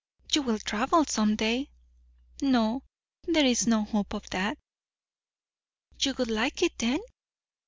"You 0.33 0.41
will 0.41 0.57
travel 0.57 1.05
some 1.05 1.35
day." 1.35 1.69
"No, 2.41 2.81
there 3.27 3.45
is 3.45 3.67
no 3.67 3.83
hope 3.83 4.15
of 4.15 4.27
that." 4.31 4.57
"You 5.99 6.15
would 6.15 6.31
like 6.31 6.63
it, 6.63 6.75
then?" 6.79 7.01